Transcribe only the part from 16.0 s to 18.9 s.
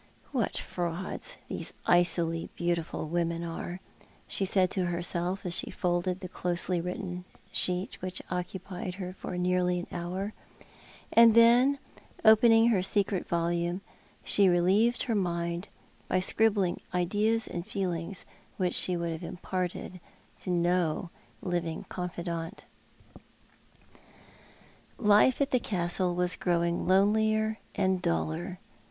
by scribbling ideas and feelings which